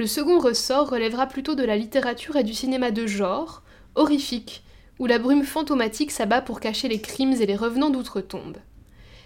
Le 0.00 0.06
second 0.06 0.38
ressort 0.38 0.88
relèvera 0.88 1.26
plutôt 1.26 1.54
de 1.54 1.62
la 1.62 1.76
littérature 1.76 2.36
et 2.36 2.42
du 2.42 2.54
cinéma 2.54 2.90
de 2.90 3.06
genre, 3.06 3.62
horrifique, 3.96 4.64
où 4.98 5.04
la 5.04 5.18
brume 5.18 5.44
fantomatique 5.44 6.10
s'abat 6.10 6.40
pour 6.40 6.58
cacher 6.58 6.88
les 6.88 7.02
crimes 7.02 7.34
et 7.34 7.44
les 7.44 7.54
revenants 7.54 7.90
d'outre-tombe. 7.90 8.56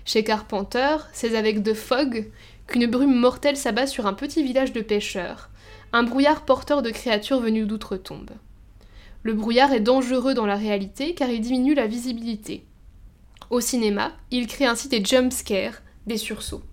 Chez 0.04 0.24
Carpenter, 0.24 0.96
c'est 1.12 1.36
avec 1.36 1.62
The 1.62 1.74
Fog 1.74 2.28
qu'une 2.66 2.88
brume 2.88 3.14
mortelle 3.14 3.56
s'abat 3.56 3.86
sur 3.86 4.08
un 4.08 4.14
petit 4.14 4.42
village 4.42 4.72
de 4.72 4.80
pêcheurs, 4.80 5.48
un 5.92 6.02
brouillard 6.02 6.44
porteur 6.44 6.82
de 6.82 6.90
créatures 6.90 7.38
venues 7.38 7.66
d'outre-tombe. 7.66 8.32
Le 9.22 9.32
brouillard 9.32 9.72
est 9.72 9.78
dangereux 9.78 10.34
dans 10.34 10.44
la 10.44 10.56
réalité 10.56 11.14
car 11.14 11.30
il 11.30 11.40
diminue 11.40 11.74
la 11.74 11.86
visibilité. 11.86 12.66
Au 13.50 13.60
cinéma, 13.60 14.10
il 14.32 14.48
crée 14.48 14.66
ainsi 14.66 14.88
des 14.88 15.04
jump 15.04 15.32
scares, 15.32 15.82
des 16.08 16.18
sursauts. 16.18 16.64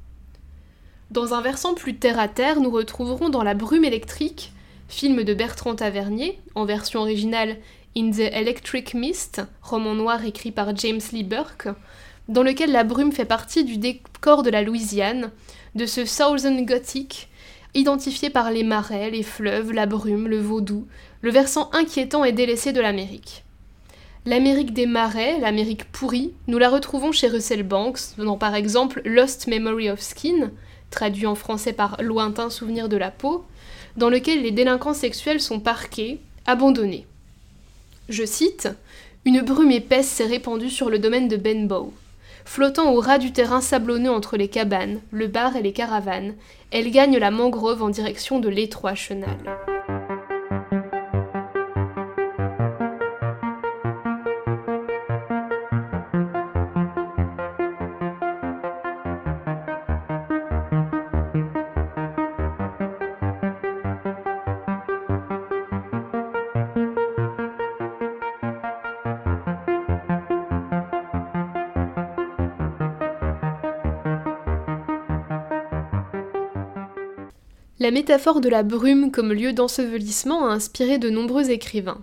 Dans 1.11 1.33
un 1.33 1.41
versant 1.41 1.73
plus 1.73 1.97
terre-à-terre, 1.97 2.61
nous 2.61 2.71
retrouverons 2.71 3.27
dans 3.27 3.43
La 3.43 3.53
brume 3.53 3.83
électrique, 3.83 4.53
film 4.87 5.25
de 5.25 5.33
Bertrand 5.33 5.75
Tavernier, 5.75 6.39
en 6.55 6.63
version 6.63 7.01
originale 7.01 7.57
In 7.97 8.11
the 8.11 8.31
Electric 8.31 8.93
Mist, 8.93 9.41
roman 9.61 9.93
noir 9.93 10.23
écrit 10.23 10.51
par 10.51 10.73
James 10.77 11.01
Lee 11.11 11.25
Burke, 11.25 11.67
dans 12.29 12.43
lequel 12.43 12.71
la 12.71 12.85
brume 12.85 13.11
fait 13.11 13.25
partie 13.25 13.65
du 13.65 13.75
décor 13.75 14.41
de 14.41 14.49
la 14.49 14.61
Louisiane, 14.61 15.31
de 15.75 15.85
ce 15.85 16.05
Southern 16.05 16.65
Gothic, 16.65 17.27
identifié 17.73 18.29
par 18.29 18.49
les 18.49 18.63
marais, 18.63 19.11
les 19.11 19.23
fleuves, 19.23 19.73
la 19.73 19.87
brume, 19.87 20.29
le 20.29 20.39
vaudou, 20.39 20.87
le 21.19 21.31
versant 21.31 21.69
inquiétant 21.73 22.23
et 22.23 22.31
délaissé 22.31 22.71
de 22.71 22.79
l'Amérique. 22.79 23.43
L'Amérique 24.25 24.73
des 24.73 24.85
marais, 24.85 25.39
l'Amérique 25.39 25.91
pourrie, 25.91 26.31
nous 26.47 26.57
la 26.57 26.69
retrouvons 26.69 27.11
chez 27.11 27.27
Russell 27.27 27.63
Banks, 27.63 28.15
dans 28.17 28.37
par 28.37 28.55
exemple 28.55 29.01
Lost 29.03 29.47
Memory 29.47 29.89
of 29.89 29.99
Skin, 29.99 30.51
traduit 30.91 31.25
en 31.25 31.35
français 31.35 31.73
par 31.73 31.97
Lointain 32.01 32.51
souvenir 32.51 32.89
de 32.89 32.97
la 32.97 33.09
peau, 33.09 33.43
dans 33.97 34.09
lequel 34.09 34.43
les 34.43 34.51
délinquants 34.51 34.93
sexuels 34.93 35.41
sont 35.41 35.59
parqués, 35.59 36.19
abandonnés. 36.45 37.07
Je 38.09 38.25
cite 38.25 38.69
Une 39.25 39.41
brume 39.41 39.71
épaisse 39.71 40.07
s'est 40.07 40.25
répandue 40.25 40.69
sur 40.69 40.89
le 40.89 40.99
domaine 40.99 41.27
de 41.27 41.37
Benbow. 41.37 41.93
Flottant 42.45 42.93
au 42.93 42.99
ras 42.99 43.17
du 43.17 43.31
terrain 43.31 43.61
sablonneux 43.61 44.11
entre 44.11 44.35
les 44.35 44.47
cabanes, 44.47 44.99
le 45.11 45.27
bar 45.27 45.55
et 45.55 45.61
les 45.61 45.73
caravanes, 45.73 46.35
elle 46.71 46.91
gagne 46.91 47.17
la 47.17 47.31
mangrove 47.31 47.83
en 47.83 47.89
direction 47.89 48.39
de 48.39 48.49
l'étroit 48.49 48.95
chenal. 48.95 49.37
Métaphore 77.91 78.39
de 78.39 78.47
la 78.47 78.63
brume 78.63 79.11
comme 79.11 79.33
lieu 79.33 79.51
d'ensevelissement 79.51 80.47
a 80.47 80.53
inspiré 80.53 80.97
de 80.97 81.09
nombreux 81.09 81.51
écrivains. 81.51 82.01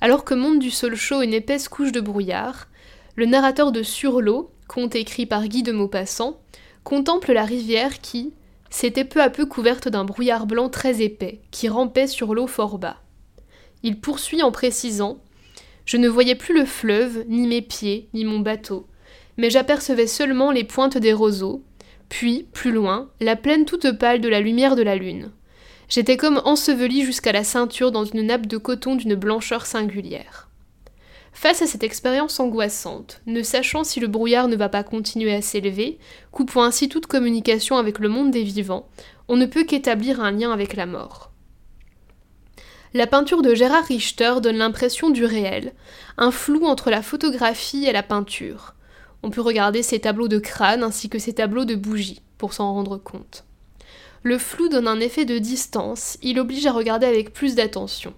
Alors 0.00 0.24
que 0.24 0.32
monte 0.32 0.60
du 0.60 0.70
sol 0.70 0.96
chaud 0.96 1.20
une 1.20 1.34
épaisse 1.34 1.68
couche 1.68 1.92
de 1.92 2.00
brouillard, 2.00 2.68
le 3.14 3.26
narrateur 3.26 3.70
de 3.70 3.82
Sur 3.82 4.22
l'eau, 4.22 4.50
conte 4.66 4.94
écrit 4.94 5.26
par 5.26 5.46
Guy 5.46 5.62
de 5.62 5.72
Maupassant, 5.72 6.40
contemple 6.84 7.34
la 7.34 7.44
rivière 7.44 8.00
qui 8.00 8.32
s'était 8.70 9.04
peu 9.04 9.20
à 9.20 9.28
peu 9.28 9.44
couverte 9.44 9.88
d'un 9.88 10.06
brouillard 10.06 10.46
blanc 10.46 10.70
très 10.70 11.02
épais, 11.02 11.42
qui 11.50 11.68
rampait 11.68 12.06
sur 12.06 12.34
l'eau 12.34 12.46
fort 12.46 12.78
bas. 12.78 12.96
Il 13.82 14.00
poursuit 14.00 14.42
en 14.42 14.52
précisant 14.52 15.18
Je 15.84 15.98
ne 15.98 16.08
voyais 16.08 16.34
plus 16.34 16.54
le 16.54 16.64
fleuve, 16.64 17.26
ni 17.28 17.46
mes 17.46 17.60
pieds, 17.60 18.08
ni 18.14 18.24
mon 18.24 18.40
bateau, 18.40 18.86
mais 19.36 19.50
j'apercevais 19.50 20.06
seulement 20.06 20.50
les 20.50 20.64
pointes 20.64 20.96
des 20.96 21.12
roseaux, 21.12 21.62
puis, 22.08 22.46
plus 22.52 22.72
loin, 22.72 23.10
la 23.20 23.36
plaine 23.36 23.64
toute 23.64 23.98
pâle 23.98 24.20
de 24.20 24.28
la 24.28 24.40
lumière 24.40 24.76
de 24.76 24.82
la 24.82 24.96
lune. 24.96 25.30
J'étais 25.88 26.16
comme 26.16 26.40
enseveli 26.44 27.04
jusqu'à 27.04 27.32
la 27.32 27.44
ceinture 27.44 27.92
dans 27.92 28.04
une 28.04 28.22
nappe 28.22 28.46
de 28.46 28.56
coton 28.56 28.96
d'une 28.96 29.14
blancheur 29.14 29.66
singulière. 29.66 30.48
Face 31.32 31.62
à 31.62 31.66
cette 31.66 31.82
expérience 31.82 32.38
angoissante, 32.38 33.20
ne 33.26 33.42
sachant 33.42 33.84
si 33.84 33.98
le 33.98 34.06
brouillard 34.06 34.48
ne 34.48 34.56
va 34.56 34.68
pas 34.68 34.84
continuer 34.84 35.34
à 35.34 35.42
s'élever, 35.42 35.98
coupant 36.30 36.62
ainsi 36.62 36.88
toute 36.88 37.06
communication 37.06 37.76
avec 37.76 37.98
le 37.98 38.08
monde 38.08 38.30
des 38.30 38.44
vivants, 38.44 38.88
on 39.28 39.36
ne 39.36 39.46
peut 39.46 39.64
qu'établir 39.64 40.20
un 40.20 40.30
lien 40.30 40.52
avec 40.52 40.76
la 40.76 40.86
mort. 40.86 41.32
La 42.94 43.08
peinture 43.08 43.42
de 43.42 43.54
Gérard 43.54 43.86
Richter 43.86 44.34
donne 44.40 44.58
l'impression 44.58 45.10
du 45.10 45.24
réel, 45.24 45.72
un 46.16 46.30
flou 46.30 46.64
entre 46.66 46.90
la 46.90 47.02
photographie 47.02 47.86
et 47.86 47.92
la 47.92 48.04
peinture, 48.04 48.74
on 49.24 49.30
peut 49.30 49.40
regarder 49.40 49.82
ces 49.82 50.00
tableaux 50.00 50.28
de 50.28 50.38
crâne 50.38 50.82
ainsi 50.82 51.08
que 51.08 51.18
ces 51.18 51.32
tableaux 51.32 51.64
de 51.64 51.74
bougies 51.74 52.20
pour 52.36 52.52
s'en 52.52 52.74
rendre 52.74 52.98
compte. 52.98 53.44
Le 54.22 54.36
flou 54.36 54.68
donne 54.68 54.86
un 54.86 55.00
effet 55.00 55.24
de 55.24 55.38
distance, 55.38 56.18
il 56.20 56.38
oblige 56.38 56.66
à 56.66 56.72
regarder 56.72 57.06
avec 57.06 57.32
plus 57.32 57.54
d'attention. 57.54 58.12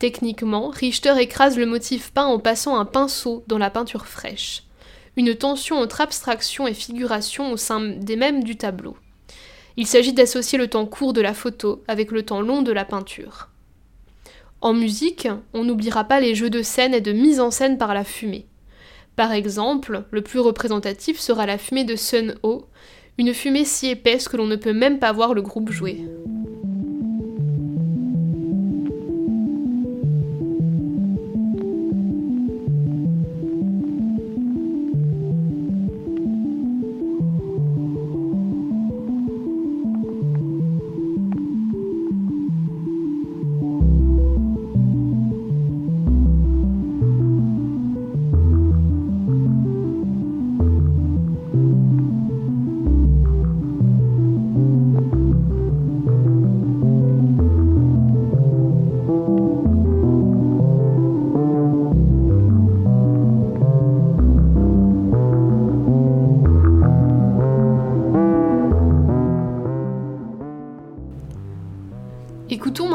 Techniquement, 0.00 0.70
Richter 0.70 1.14
écrase 1.20 1.56
le 1.56 1.64
motif 1.64 2.10
peint 2.10 2.26
en 2.26 2.40
passant 2.40 2.76
un 2.76 2.84
pinceau 2.84 3.44
dans 3.46 3.58
la 3.58 3.70
peinture 3.70 4.06
fraîche. 4.06 4.64
Une 5.16 5.32
tension 5.36 5.76
entre 5.78 6.00
abstraction 6.00 6.66
et 6.66 6.74
figuration 6.74 7.52
au 7.52 7.56
sein 7.56 7.80
des 7.80 8.16
mêmes 8.16 8.42
du 8.42 8.56
tableau. 8.56 8.96
Il 9.76 9.86
s'agit 9.86 10.12
d'associer 10.12 10.58
le 10.58 10.66
temps 10.66 10.86
court 10.86 11.12
de 11.12 11.20
la 11.20 11.34
photo 11.34 11.84
avec 11.86 12.10
le 12.10 12.24
temps 12.24 12.40
long 12.40 12.62
de 12.62 12.72
la 12.72 12.84
peinture. 12.84 13.48
En 14.60 14.74
musique, 14.74 15.28
on 15.54 15.62
n'oubliera 15.62 16.02
pas 16.02 16.18
les 16.18 16.34
jeux 16.34 16.50
de 16.50 16.62
scène 16.62 16.94
et 16.94 17.00
de 17.00 17.12
mise 17.12 17.38
en 17.38 17.52
scène 17.52 17.78
par 17.78 17.94
la 17.94 18.02
fumée. 18.02 18.46
Par 19.16 19.32
exemple, 19.32 20.04
le 20.10 20.22
plus 20.22 20.40
représentatif 20.40 21.18
sera 21.18 21.46
la 21.46 21.58
fumée 21.58 21.84
de 21.84 21.96
Sun 21.96 22.34
Ho, 22.42 22.66
une 23.18 23.34
fumée 23.34 23.64
si 23.64 23.88
épaisse 23.88 24.28
que 24.28 24.36
l'on 24.36 24.46
ne 24.46 24.56
peut 24.56 24.72
même 24.72 24.98
pas 24.98 25.12
voir 25.12 25.34
le 25.34 25.42
groupe 25.42 25.70
jouer. 25.70 26.00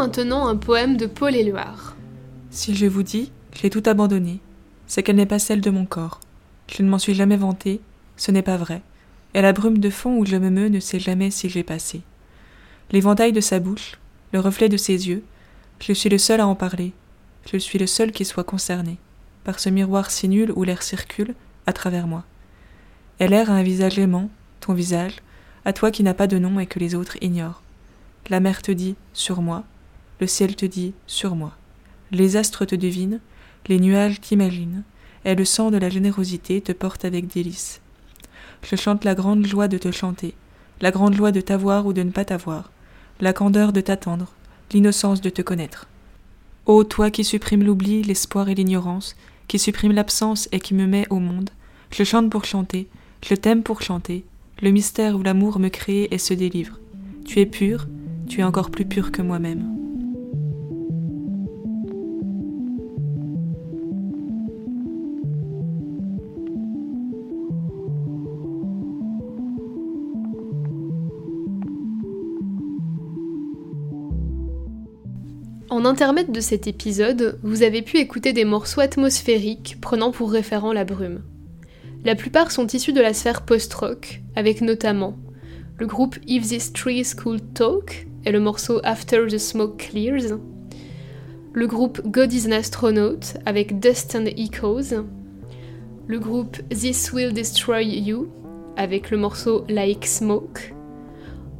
Maintenant 0.07 0.47
un 0.47 0.55
poème 0.55 0.95
de 0.95 1.05
Paul 1.05 1.35
Éluard. 1.35 1.97
Si 2.49 2.73
je 2.73 2.85
vous 2.85 3.03
dis, 3.03 3.29
j'ai 3.53 3.69
tout 3.69 3.83
abandonné, 3.85 4.39
c'est 4.86 5.03
qu'elle 5.03 5.17
n'est 5.17 5.25
pas 5.25 5.38
celle 5.38 5.60
de 5.60 5.69
mon 5.69 5.86
corps. 5.86 6.21
Je 6.73 6.82
ne 6.82 6.88
m'en 6.88 6.97
suis 6.97 7.13
jamais 7.13 7.36
vanté, 7.36 7.82
ce 8.15 8.32
n'est 8.32 8.41
pas 8.41 8.55
vrai. 8.55 8.82
Et 9.34 9.41
la 9.41 9.51
brume 9.51 9.79
de 9.79 9.89
fond 9.89 10.17
où 10.17 10.25
je 10.25 10.38
me 10.38 10.49
meus 10.49 10.69
ne 10.69 10.79
sait 10.79 11.01
jamais 11.01 11.29
si 11.29 11.49
j'ai 11.49 11.63
passé. 11.63 12.03
L'éventail 12.91 13.34
de 13.34 13.41
sa 13.41 13.60
bouche, 13.60 13.99
le 14.32 14.39
reflet 14.39 14.69
de 14.69 14.77
ses 14.77 15.10
yeux, 15.10 15.25
je 15.82 15.91
suis 15.91 16.10
le 16.10 16.17
seul 16.17 16.39
à 16.39 16.47
en 16.47 16.55
parler. 16.55 16.93
Je 17.51 17.58
suis 17.58 17.77
le 17.77 17.88
seul 17.88 18.13
qui 18.13 18.23
soit 18.23 18.45
concerné 18.45 18.99
par 19.43 19.60
ce 19.60 19.69
miroir 19.69 20.10
si 20.10 20.29
nul 20.29 20.53
où 20.55 20.63
l'air 20.63 20.84
circule 20.84 21.36
à 21.65 21.73
travers 21.73 22.08
moi. 22.08 22.23
Elle 23.19 23.34
a 23.34 23.51
un 23.51 23.63
visage 23.63 23.99
aimant, 23.99 24.29
ton 24.62 24.73
visage, 24.73 25.17
à 25.65 25.73
toi 25.73 25.91
qui 25.91 26.03
n'as 26.03 26.13
pas 26.13 26.27
de 26.27 26.39
nom 26.39 26.62
et 26.62 26.65
que 26.65 26.79
les 26.79 26.95
autres 26.95 27.17
ignorent. 27.19 27.62
La 28.29 28.39
mer 28.39 28.62
te 28.62 28.71
dit 28.71 28.95
sur 29.12 29.41
moi, 29.41 29.65
le 30.19 30.27
ciel 30.27 30.56
te 30.56 30.65
dit 30.65 30.93
sur 31.06 31.36
moi. 31.36 31.56
Les 32.12 32.38
astres 32.38 32.65
te 32.65 32.75
devinent, 32.75 33.19
les 33.67 33.80
nuages 33.80 34.21
t'imaginent, 34.21 34.84
et 35.25 35.36
le 35.36 35.45
sang 35.45 35.71
de 35.71 35.77
la 35.77 35.89
générosité 35.89 36.62
te 36.62 36.71
porte 36.71 37.06
avec 37.06 37.27
délice. 37.27 37.82
Je 38.63 38.75
chante 38.75 39.03
la 39.03 39.15
grande 39.15 39.45
joie 39.45 39.67
de 39.67 39.77
te 39.77 39.91
chanter, 39.91 40.34
la 40.82 40.91
grande 40.91 41.13
joie 41.13 41.32
de 41.32 41.41
t'avoir 41.41 41.86
ou 41.86 41.93
de 41.93 42.03
ne 42.03 42.12
pas 42.12 42.25
t'avoir, 42.25 42.71
la 43.19 43.34
candeur 43.34 43.73
de 43.73 43.82
t'attendre, 43.82 44.34
l'innocence 44.71 45.21
de 45.21 45.30
te 45.30 45.41
connaître. 45.41 45.88
Ô 46.65 46.84
toi 46.84 47.12
qui 47.12 47.23
supprimes 47.23 47.63
l'oubli, 47.63 48.03
l'espoir 48.03 48.49
et 48.49 48.56
l'ignorance, 48.56 49.15
qui 49.47 49.60
supprime 49.60 49.93
l'absence 49.93 50.49
et 50.51 50.60
qui 50.60 50.73
me 50.73 50.86
met 50.86 51.06
au 51.10 51.19
monde, 51.19 51.49
je 51.91 52.03
chante 52.03 52.30
pour 52.30 52.45
chanter, 52.45 52.88
je 53.25 53.36
t'aime 53.36 53.63
pour 53.63 53.82
chanter, 53.82 54.25
le 54.62 54.71
mystère 54.71 55.15
où 55.15 55.23
l'amour 55.23 55.60
me 55.60 55.69
crée 55.69 56.08
et 56.12 56.17
se 56.17 56.34
délivre. 56.34 56.80
Tu 57.25 57.39
es 57.39 57.45
pur, 57.45 57.88
tu 58.27 58.41
es 58.41 58.43
encore 58.43 58.71
plus 58.71 58.86
pur 58.86 59.12
que 59.12 59.21
moi-même. 59.21 59.76
Intermède 75.88 76.32
de 76.32 76.41
cet 76.41 76.67
épisode, 76.67 77.39
vous 77.43 77.63
avez 77.63 77.82
pu 77.82 77.97
écouter 77.97 78.34
des 78.34 78.45
morceaux 78.45 78.82
atmosphériques 78.82 79.78
prenant 79.82 80.12
pour 80.12 80.32
référent 80.32 80.73
la 80.73 80.84
brume. 80.84 81.21
La 82.04 82.13
plupart 82.13 82.52
sont 82.52 82.67
issus 82.67 82.93
de 82.93 83.02
la 83.02 83.13
sphère 83.13 83.43
post-rock, 83.43 84.21
avec 84.36 84.62
notamment 84.62 85.17
le 85.80 85.88
groupe 85.88 86.17
If 86.28 86.47
This 86.47 86.73
Trees 86.73 87.15
Could 87.15 87.54
Talk 87.54 88.08
et 88.26 88.32
le 88.32 88.39
morceau 88.39 88.82
After 88.84 89.28
the 89.28 89.38
Smoke 89.38 89.78
Clears, 89.78 90.38
le 91.54 91.67
groupe 91.67 92.02
God 92.06 92.34
is 92.34 92.47
an 92.47 92.52
Astronaut 92.52 93.19
avec 93.45 93.80
Dust 93.80 94.15
and 94.15 94.26
Echoes, 94.26 95.06
le 96.06 96.19
groupe 96.19 96.58
This 96.69 97.13
Will 97.13 97.34
Destroy 97.34 97.84
You 97.84 98.28
avec 98.76 99.10
le 99.10 99.17
morceau 99.17 99.63
Like 99.69 100.06
Smoke, 100.06 100.73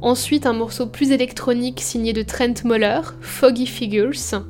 ensuite 0.00 0.46
un 0.46 0.52
morceau 0.52 0.86
plus 0.86 1.10
électronique 1.10 1.80
signé 1.80 2.12
de 2.12 2.22
Trent 2.22 2.64
Moller, 2.64 3.00
Foggy 3.20 3.66
Figures, 3.66 4.42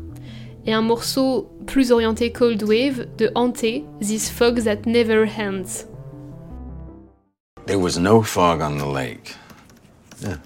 et 0.67 0.73
un 0.73 0.83
morceau 0.83 1.51
plus 1.67 1.93
orienté 1.93 2.33
Cold 2.33 2.63
Wave 2.63 3.07
de 3.17 3.31
Ante, 3.35 3.85
This 4.01 4.31
Fog 4.31 4.63
That 4.65 4.87
Never 4.87 5.27
Ends. 5.39 5.87
There 7.67 7.79
was 7.79 7.99
no 7.99 8.23
fog 8.23 8.61
on 8.61 8.79
the 8.79 8.87
lake. 8.87 9.37
Yeah. 10.21 10.37